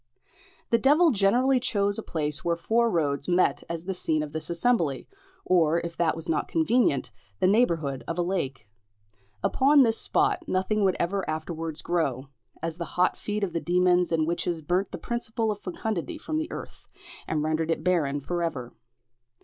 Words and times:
The 0.71 0.79
devil 0.79 1.11
generally 1.11 1.59
chose 1.59 1.99
a 1.99 2.01
place 2.01 2.43
where 2.43 2.55
four 2.55 2.89
roads 2.89 3.27
met 3.29 3.63
as 3.69 3.85
the 3.85 3.93
scene 3.93 4.23
of 4.23 4.31
this 4.31 4.49
assembly, 4.49 5.07
or 5.45 5.79
if 5.81 5.95
that 5.95 6.15
was 6.15 6.27
not 6.27 6.47
convenient, 6.47 7.11
the 7.39 7.45
neighbourhood 7.45 8.03
of 8.07 8.17
a 8.17 8.23
lake. 8.23 8.67
Upon 9.43 9.83
this 9.83 10.01
spot 10.01 10.47
nothing 10.47 10.83
would 10.83 10.95
ever 10.99 11.23
afterwards 11.29 11.83
grow, 11.83 12.29
as 12.63 12.77
the 12.79 12.85
hot 12.97 13.15
feet 13.15 13.43
of 13.43 13.53
the 13.53 13.61
demons 13.61 14.11
and 14.11 14.25
witches 14.25 14.63
burnt 14.63 14.91
the 14.91 14.97
principle 14.97 15.51
of 15.51 15.59
fecundity 15.61 16.17
from 16.17 16.39
the 16.39 16.51
earth, 16.51 16.87
and 17.27 17.43
rendered 17.43 17.69
it 17.69 17.83
barren 17.83 18.21
for 18.21 18.41
ever. 18.41 18.73